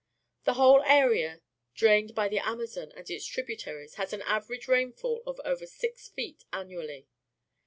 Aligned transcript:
The 0.45 0.55
whole 0.55 0.81
area 0.81 1.43
drained 1.75 2.15
by 2.15 2.27
the 2.27 2.39
Amazon 2.39 2.91
and 2.95 3.07
its 3.07 3.23
tributaries 3.23 3.97
has 4.01 4.13
an 4.13 4.23
average 4.23 4.67
rainfall 4.67 5.21
of 5.27 5.39
over 5.45 5.67
six 5.67 6.07
feet 6.09 6.43
annually. 6.51 7.05